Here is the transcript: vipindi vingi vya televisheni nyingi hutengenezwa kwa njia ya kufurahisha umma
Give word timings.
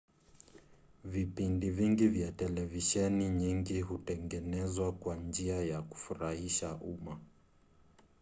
vipindi 1.03 1.69
vingi 1.71 2.07
vya 2.07 2.31
televisheni 2.31 3.29
nyingi 3.29 3.81
hutengenezwa 3.81 4.91
kwa 4.93 5.15
njia 5.15 5.55
ya 5.63 5.81
kufurahisha 5.81 6.73
umma 6.75 7.19